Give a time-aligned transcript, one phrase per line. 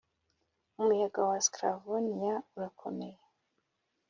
[0.75, 3.19] 'umuyaga wa sclavoniya urakomeye,